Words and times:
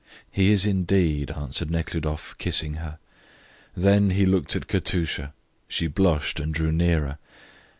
"He 0.31 0.51
is, 0.51 0.65
indeed," 0.65 1.29
answered 1.29 1.69
Nekhludoff, 1.69 2.35
kissing 2.39 2.77
her. 2.81 2.97
Then 3.77 4.09
he 4.09 4.25
looked 4.25 4.55
at 4.55 4.67
Katusha; 4.67 5.31
she 5.67 5.85
blushed, 5.85 6.39
and 6.39 6.51
drew 6.51 6.71
nearer. 6.71 7.19